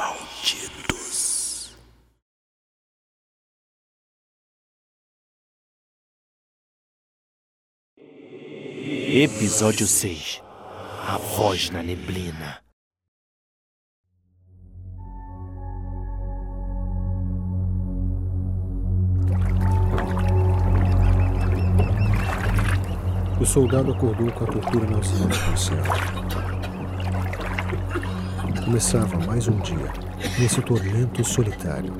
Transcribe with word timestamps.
malditos. 0.00 1.76
Episódio 9.12 9.86
6 9.86 10.42
A 11.06 11.18
Voz 11.18 11.68
na 11.68 11.82
Neblina. 11.82 12.62
O 23.38 23.44
soldado 23.46 23.92
acordou 23.92 24.30
com 24.32 24.44
a 24.44 24.46
tortura 24.46 24.86
nauseante 24.90 25.38
no 25.50 25.56
céu. 25.56 26.49
Começava 28.70 29.18
mais 29.26 29.48
um 29.48 29.58
dia, 29.58 29.92
nesse 30.38 30.62
tormento 30.62 31.24
solitário, 31.24 31.92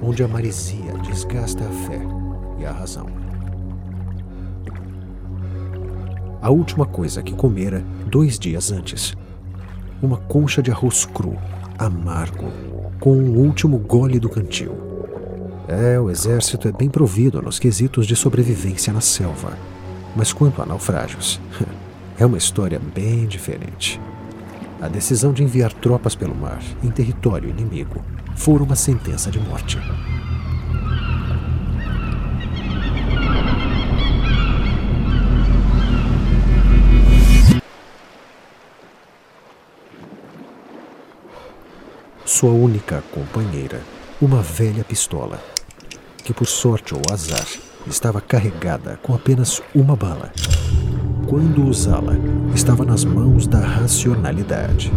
onde 0.00 0.22
a 0.22 0.28
maresia 0.28 0.92
desgasta 1.02 1.64
a 1.64 1.68
fé 1.68 2.00
e 2.60 2.64
a 2.64 2.70
razão. 2.70 3.08
A 6.40 6.48
última 6.48 6.86
coisa 6.86 7.24
que 7.24 7.34
comera 7.34 7.84
dois 8.06 8.38
dias 8.38 8.70
antes, 8.70 9.16
uma 10.00 10.16
concha 10.16 10.62
de 10.62 10.70
arroz 10.70 11.04
cru, 11.06 11.36
amargo, 11.76 12.52
com 13.00 13.10
o 13.10 13.38
último 13.38 13.76
gole 13.76 14.20
do 14.20 14.28
cantil. 14.28 14.76
É, 15.66 15.98
o 15.98 16.08
exército 16.08 16.68
é 16.68 16.72
bem 16.72 16.88
provido 16.88 17.42
nos 17.42 17.58
quesitos 17.58 18.06
de 18.06 18.14
sobrevivência 18.14 18.92
na 18.92 19.00
selva. 19.00 19.58
Mas 20.14 20.32
quanto 20.32 20.62
a 20.62 20.66
naufrágios, 20.66 21.40
é 22.16 22.24
uma 22.24 22.38
história 22.38 22.80
bem 22.94 23.26
diferente. 23.26 24.00
A 24.80 24.88
decisão 24.88 25.32
de 25.32 25.42
enviar 25.42 25.72
tropas 25.72 26.14
pelo 26.14 26.34
mar 26.34 26.62
em 26.82 26.90
território 26.90 27.48
inimigo 27.48 28.04
foi 28.36 28.60
uma 28.60 28.76
sentença 28.76 29.30
de 29.30 29.40
morte. 29.40 29.78
Sua 42.24 42.50
única 42.50 43.02
companheira, 43.12 43.80
uma 44.20 44.42
velha 44.42 44.84
pistola, 44.84 45.40
que 46.18 46.34
por 46.34 46.46
sorte 46.46 46.94
ou 46.94 47.00
azar 47.10 47.46
estava 47.86 48.20
carregada 48.20 48.98
com 49.02 49.14
apenas 49.14 49.62
uma 49.74 49.96
bala. 49.96 50.32
Quando 51.26 51.64
usá-la, 51.68 52.14
estava 52.54 52.84
nas 52.84 53.04
mãos 53.04 53.48
da 53.48 53.58
racionalidade. 53.58 54.92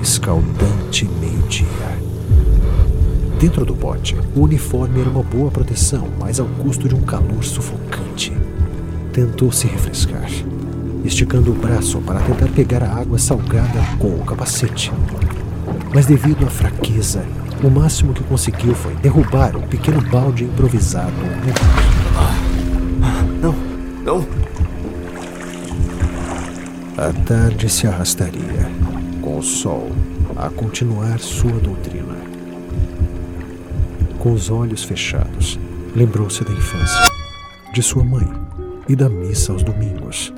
Escaldante 0.00 1.10
meio-dia. 1.20 1.66
Dentro 3.40 3.64
do 3.64 3.74
bote, 3.74 4.16
o 4.36 4.42
uniforme 4.42 5.00
era 5.00 5.10
uma 5.10 5.24
boa 5.24 5.50
proteção, 5.50 6.06
mas 6.20 6.38
ao 6.38 6.46
custo 6.46 6.88
de 6.88 6.94
um 6.94 7.00
calor 7.00 7.42
sufocante. 7.42 8.32
Tentou 9.12 9.50
se 9.50 9.66
refrescar, 9.66 10.30
esticando 11.04 11.50
o 11.50 11.54
braço 11.54 12.00
para 12.02 12.20
tentar 12.20 12.48
pegar 12.52 12.84
a 12.84 12.94
água 12.94 13.18
salgada 13.18 13.80
com 13.98 14.08
o 14.08 14.24
capacete. 14.24 14.92
Mas 15.92 16.06
devido 16.06 16.46
à 16.46 16.50
fraqueza 16.50 17.24
o 17.62 17.70
máximo 17.70 18.12
que 18.12 18.22
conseguiu 18.24 18.74
foi 18.74 18.94
derrubar 18.96 19.56
um 19.56 19.62
pequeno 19.62 20.00
balde 20.10 20.44
improvisado 20.44 21.12
mar. 23.00 23.24
Não, 23.40 23.54
não. 24.04 24.26
A 26.96 27.12
tarde 27.24 27.68
se 27.68 27.86
arrastaria, 27.86 28.70
com 29.20 29.38
o 29.38 29.42
sol 29.42 29.90
a 30.36 30.48
continuar 30.48 31.18
sua 31.18 31.52
doutrina. 31.52 32.14
Com 34.18 34.32
os 34.32 34.50
olhos 34.50 34.84
fechados, 34.84 35.58
lembrou-se 35.94 36.42
da 36.44 36.52
infância, 36.52 37.10
de 37.72 37.82
sua 37.82 38.04
mãe 38.04 38.28
e 38.88 38.96
da 38.96 39.08
missa 39.08 39.52
aos 39.52 39.62
domingos. 39.62 40.32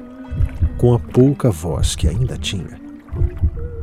Com 0.76 0.94
a 0.94 0.98
pouca 0.98 1.50
voz 1.50 1.94
que 1.94 2.09
ainda 2.09 2.37
tinha, 2.37 2.81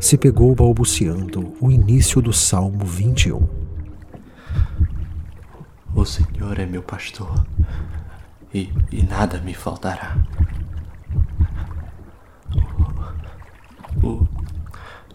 se 0.04 0.18
pegou 0.18 0.54
balbuciando 0.54 1.56
o 1.62 1.72
início 1.72 2.22
do 2.22 2.34
Salmo 2.34 2.84
21. 2.84 3.48
O 5.96 6.04
Senhor 6.04 6.60
é 6.60 6.66
meu 6.66 6.84
pastor 6.84 7.48
e, 8.54 8.70
e 8.92 9.02
nada 9.02 9.40
me 9.40 9.54
faltará. 9.54 10.18
O, 14.04 14.28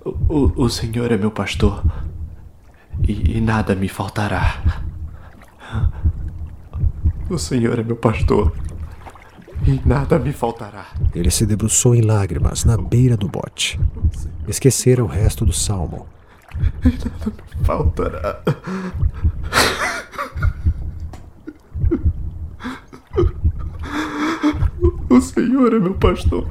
o, 0.07 0.65
o, 0.65 0.71
Senhor 0.71 1.13
é 1.13 1.19
meu 1.19 1.33
pastor 1.33 1.85
e, 3.07 3.37
e 3.37 3.41
nada 3.43 3.75
me 3.75 3.91
faltará. 3.91 4.83
O 7.29 7.37
Senhor 7.37 7.79
é 7.79 7.83
meu 7.83 7.97
pastor 7.97 8.57
e 9.69 9.83
nada 9.85 10.19
me 10.19 10.33
faltará. 10.33 10.87
Ele 11.15 11.31
se 11.31 11.45
debruçou 11.45 11.95
em 11.95 12.01
lágrimas 12.01 12.65
na 12.65 12.79
beira 12.79 13.19
do 13.19 13.29
bote. 13.29 13.79
Esquecera 14.49 15.05
o 15.05 15.07
resto 15.07 15.45
do 15.45 15.53
salmo. 15.53 16.07
E 16.83 16.89
nada 16.89 17.27
me 17.27 17.65
faltará. 17.65 18.43
O 25.11 25.21
Senhor 25.21 25.75
é 25.75 25.79
meu 25.79 25.95
pastor. 25.95 26.49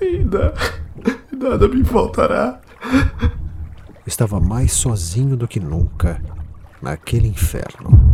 E 0.00 0.18
nada, 0.24 0.54
nada 1.32 1.68
me 1.68 1.84
faltará. 1.84 2.60
Estava 4.04 4.40
mais 4.40 4.72
sozinho 4.72 5.36
do 5.36 5.46
que 5.46 5.60
nunca 5.60 6.20
naquele 6.82 7.28
inferno. 7.28 8.05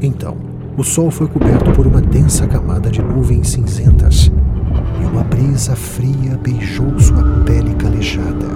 Então, 0.00 0.36
o 0.76 0.84
sol 0.84 1.10
foi 1.10 1.26
coberto 1.26 1.72
por 1.72 1.86
uma 1.86 2.00
densa 2.00 2.46
camada 2.46 2.88
de 2.88 3.02
nuvens 3.02 3.48
cinzentas 3.50 4.30
e 5.00 5.04
uma 5.04 5.24
brisa 5.24 5.74
fria 5.74 6.38
beijou 6.40 6.98
sua 7.00 7.22
pele 7.44 7.74
calejada. 7.74 8.46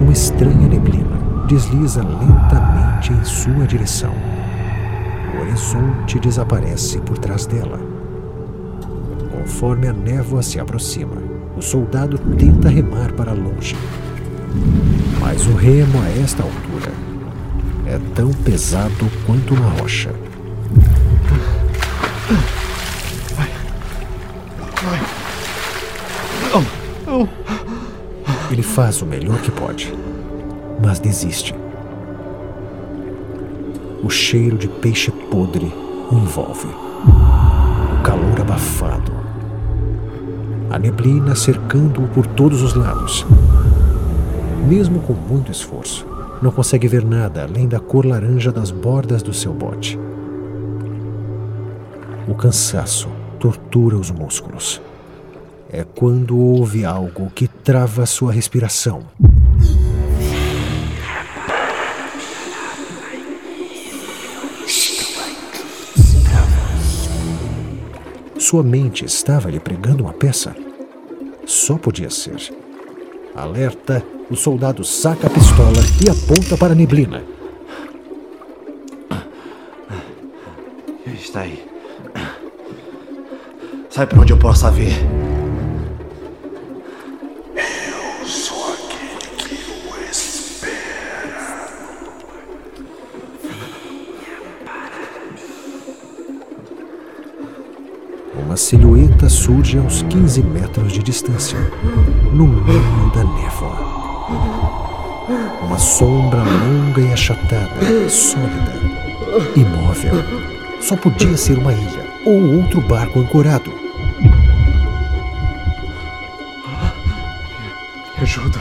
Uma 0.00 0.12
estranha 0.12 0.66
neblina 0.66 1.20
desliza 1.46 2.02
lentamente 2.02 3.12
em 3.12 3.24
sua 3.24 3.66
direção. 3.66 4.12
O 5.36 5.42
horizonte 5.42 6.18
desaparece 6.18 6.98
por 7.00 7.16
trás 7.16 7.46
dela. 7.46 7.78
Conforme 9.30 9.86
a 9.86 9.92
névoa 9.92 10.42
se 10.42 10.58
aproxima, 10.58 11.16
o 11.56 11.62
soldado 11.62 12.18
tenta 12.36 12.68
remar 12.68 13.12
para 13.12 13.32
longe. 13.32 13.76
Mas 15.20 15.46
o 15.46 15.54
remo 15.54 16.00
a 16.02 16.08
esta 16.20 16.42
altura 16.42 16.69
é 17.90 17.98
tão 18.14 18.30
pesado 18.32 19.10
quanto 19.26 19.52
uma 19.52 19.68
rocha. 19.80 20.14
Ele 28.48 28.62
faz 28.62 29.02
o 29.02 29.06
melhor 29.06 29.38
que 29.40 29.50
pode, 29.50 29.92
mas 30.84 31.00
desiste. 31.00 31.52
O 34.04 34.08
cheiro 34.08 34.56
de 34.56 34.68
peixe 34.68 35.10
podre 35.10 35.72
o 36.12 36.14
envolve. 36.14 36.68
O 36.68 38.02
calor 38.04 38.40
abafado. 38.40 39.12
A 40.70 40.78
neblina 40.78 41.34
cercando-o 41.34 42.06
por 42.08 42.24
todos 42.24 42.62
os 42.62 42.74
lados. 42.74 43.26
Mesmo 44.68 45.00
com 45.00 45.12
muito 45.12 45.50
esforço, 45.50 46.06
não 46.42 46.50
consegue 46.50 46.88
ver 46.88 47.04
nada 47.04 47.42
além 47.42 47.68
da 47.68 47.78
cor 47.78 48.06
laranja 48.06 48.50
das 48.50 48.70
bordas 48.70 49.22
do 49.22 49.32
seu 49.32 49.52
bote. 49.52 49.98
O 52.26 52.34
cansaço 52.34 53.08
tortura 53.38 53.96
os 53.96 54.10
músculos. 54.10 54.80
É 55.72 55.84
quando 55.84 56.36
ouve 56.36 56.84
algo 56.84 57.30
que 57.34 57.46
trava 57.46 58.06
sua 58.06 58.32
respiração. 58.32 59.02
Sua 68.38 68.64
mente 68.64 69.04
estava 69.04 69.50
lhe 69.50 69.60
pregando 69.60 70.02
uma 70.02 70.12
peça? 70.12 70.56
Só 71.46 71.76
podia 71.76 72.10
ser. 72.10 72.52
Alerta 73.34 74.04
o 74.30 74.36
soldado 74.36 74.84
saca 74.84 75.26
a 75.26 75.30
pistola 75.30 75.82
e 76.04 76.08
aponta 76.08 76.56
para 76.56 76.72
a 76.72 76.76
neblina. 76.76 77.22
Está 81.06 81.40
aí. 81.40 81.64
Sai 83.88 84.06
para 84.06 84.20
onde 84.20 84.32
eu 84.32 84.38
possa 84.38 84.70
ver. 84.70 84.94
Uma 98.50 98.56
silhueta 98.56 99.28
surge 99.28 99.78
a 99.78 99.80
uns 99.80 100.02
15 100.02 100.42
metros 100.42 100.92
de 100.92 101.00
distância, 101.04 101.56
no 102.32 102.48
meio 102.48 103.12
da 103.14 103.22
névoa. 103.22 103.78
Uma 105.62 105.78
sombra 105.78 106.42
longa 106.42 107.00
e 107.00 107.12
achatada, 107.12 108.10
sólida, 108.10 108.74
imóvel. 109.54 110.14
Só 110.80 110.96
podia 110.96 111.36
ser 111.36 111.58
uma 111.58 111.72
ilha 111.72 112.04
ou 112.26 112.56
outro 112.56 112.80
barco 112.80 113.20
ancorado. 113.20 113.72
Me 118.16 118.22
ajuda. 118.22 118.58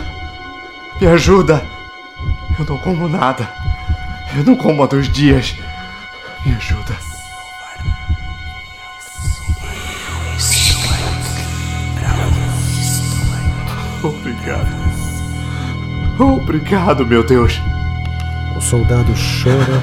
Me 1.02 1.08
ajuda. 1.08 1.66
Eu 2.60 2.66
não 2.66 2.78
como 2.78 3.10
nada. 3.10 3.52
Eu 4.38 4.44
não 4.44 4.56
como 4.56 4.84
há 4.84 4.86
dois 4.86 5.10
dias. 5.10 5.56
Me 6.46 6.54
ajuda. 6.54 7.09
Obrigado. 14.04 14.70
Obrigado, 16.20 17.06
meu 17.06 17.24
Deus. 17.24 17.62
O 18.58 18.62
soldado 18.62 19.14
chora, 19.14 19.82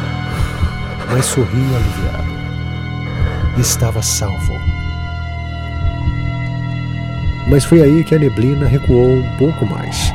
mas 1.11 1.25
sorri 1.25 1.63
aliviado. 1.75 2.27
Estava 3.59 4.03
salvo. 4.03 4.61
Mas 7.49 7.65
foi 7.65 7.81
aí 7.81 8.05
que 8.05 8.15
a 8.15 8.19
neblina 8.19 8.67
recuou 8.67 9.19
um 9.19 9.37
pouco 9.37 9.65
mais. 9.65 10.13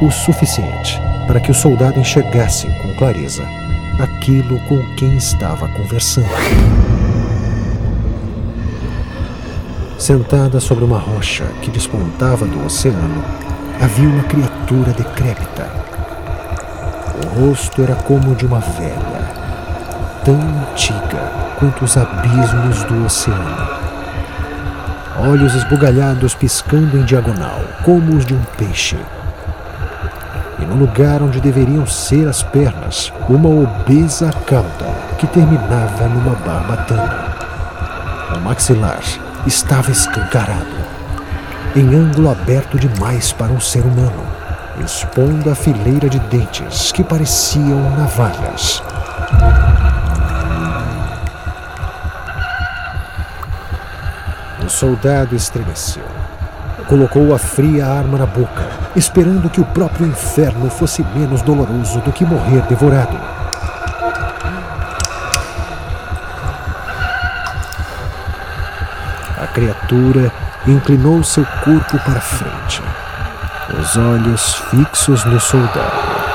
O 0.00 0.10
suficiente 0.10 1.00
para 1.26 1.40
que 1.40 1.50
o 1.50 1.54
soldado 1.54 2.00
enxergasse 2.00 2.66
com 2.80 2.94
clareza 2.94 3.46
aquilo 3.98 4.58
com 4.60 4.82
quem 4.94 5.16
estava 5.16 5.68
conversando. 5.68 6.87
Sentada 9.98 10.60
sobre 10.60 10.84
uma 10.84 10.96
rocha 10.96 11.44
que 11.60 11.72
despontava 11.72 12.46
do 12.46 12.64
oceano, 12.64 13.24
havia 13.82 14.08
uma 14.08 14.22
criatura 14.22 14.92
decrépita. 14.92 15.68
O 17.20 17.40
rosto 17.40 17.82
era 17.82 17.96
como 17.96 18.36
de 18.36 18.46
uma 18.46 18.60
velha, 18.60 19.28
tão 20.24 20.38
antiga 20.70 21.32
quanto 21.58 21.84
os 21.84 21.96
abismos 21.96 22.84
do 22.84 23.04
oceano. 23.04 23.68
Olhos 25.28 25.56
esbugalhados 25.56 26.32
piscando 26.32 26.96
em 26.96 27.04
diagonal, 27.04 27.60
como 27.84 28.16
os 28.16 28.24
de 28.24 28.34
um 28.34 28.42
peixe. 28.56 28.96
E 30.60 30.64
no 30.64 30.76
lugar 30.76 31.20
onde 31.22 31.40
deveriam 31.40 31.84
ser 31.84 32.28
as 32.28 32.40
pernas, 32.40 33.12
uma 33.28 33.48
obesa 33.48 34.30
cauda 34.46 34.94
que 35.18 35.26
terminava 35.26 36.06
numa 36.06 36.36
barbatana. 36.36 37.34
O 38.36 38.40
maxilar 38.40 39.02
estava 39.48 39.90
escancarado 39.90 40.76
em 41.74 41.94
ângulo 41.94 42.30
aberto 42.30 42.78
demais 42.78 43.32
para 43.32 43.50
um 43.50 43.58
ser 43.58 43.80
humano, 43.80 44.26
expondo 44.84 45.50
a 45.50 45.54
fileira 45.54 46.06
de 46.06 46.18
dentes 46.18 46.92
que 46.92 47.02
pareciam 47.02 47.80
navalhas. 47.96 48.82
O 54.62 54.68
soldado 54.68 55.34
estremeceu. 55.34 56.04
Colocou 56.86 57.34
a 57.34 57.38
fria 57.38 57.86
arma 57.86 58.18
na 58.18 58.26
boca, 58.26 58.68
esperando 58.94 59.48
que 59.48 59.62
o 59.62 59.64
próprio 59.64 60.06
inferno 60.06 60.68
fosse 60.68 61.02
menos 61.14 61.40
doloroso 61.40 62.00
do 62.00 62.12
que 62.12 62.24
morrer 62.24 62.62
devorado. 62.68 63.37
Criatura 69.48 70.32
inclinou 70.66 71.22
seu 71.22 71.44
corpo 71.64 71.98
para 71.98 72.20
frente, 72.20 72.82
os 73.78 73.96
olhos 73.96 74.54
fixos 74.70 75.24
no 75.24 75.40
soldado. 75.40 76.28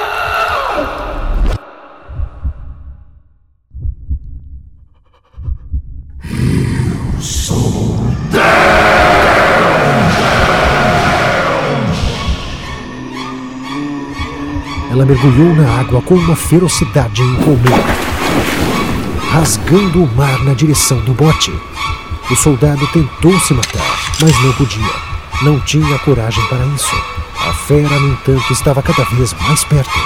Ela 14.93 15.05
mergulhou 15.05 15.55
na 15.55 15.79
água 15.79 16.01
com 16.03 16.13
uma 16.13 16.35
ferocidade 16.35 17.19
incomum, 17.21 17.57
rasgando 19.31 20.03
o 20.03 20.15
mar 20.15 20.43
na 20.43 20.53
direção 20.53 20.99
do 20.99 21.13
bote. 21.15 21.51
O 22.31 22.35
soldado 22.35 22.87
tentou 22.87 23.37
se 23.41 23.53
matar, 23.53 23.99
mas 24.21 24.43
não 24.43 24.53
podia. 24.53 25.13
Não 25.41 25.59
tinha 25.59 25.99
coragem 25.99 26.43
para 26.47 26.65
isso. 26.67 26.95
A 27.47 27.53
fera, 27.53 27.99
no 27.99 28.13
entanto, 28.13 28.53
estava 28.53 28.81
cada 28.81 29.03
vez 29.03 29.33
mais 29.33 29.63
perto. 29.65 29.99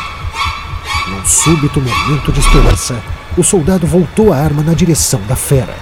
Num 1.08 1.24
súbito 1.24 1.80
momento 1.80 2.32
de 2.32 2.40
esperança, 2.40 3.02
o 3.38 3.44
soldado 3.44 3.86
voltou 3.86 4.34
a 4.34 4.38
arma 4.38 4.64
na 4.64 4.74
direção 4.74 5.22
da 5.28 5.36
fera. 5.36 5.76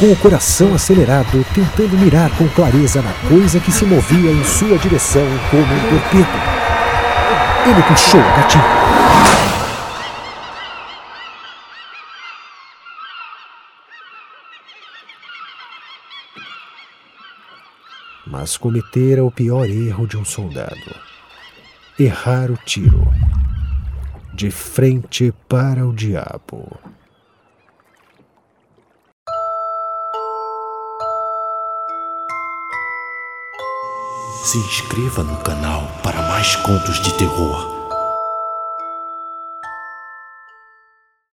Com 0.00 0.10
o 0.10 0.16
coração 0.16 0.74
acelerado, 0.74 1.46
tentando 1.54 1.96
mirar 1.96 2.30
com 2.30 2.48
clareza 2.48 3.00
na 3.00 3.12
coisa 3.28 3.60
que 3.60 3.70
se 3.70 3.84
movia 3.84 4.32
em 4.32 4.44
sua 4.44 4.78
direção 4.78 5.26
como 5.50 5.62
um 5.62 5.88
torpedo. 5.90 6.28
Ele 7.66 7.82
puxou 7.82 8.20
o 8.20 8.36
gatilho. 8.36 9.07
Mas 18.30 18.56
cometera 18.56 19.24
o 19.24 19.30
pior 19.30 19.68
erro 19.68 20.06
de 20.06 20.16
um 20.16 20.24
soldado: 20.24 20.94
errar 21.98 22.50
o 22.50 22.56
tiro 22.56 23.02
de 24.34 24.50
frente 24.50 25.32
para 25.48 25.86
o 25.86 25.92
diabo. 25.92 26.78
Se 34.44 34.58
inscreva 34.58 35.24
no 35.24 35.36
canal 35.38 35.82
para 36.02 36.22
mais 36.22 36.54
contos 36.56 37.02
de 37.02 37.12
terror. 37.18 37.77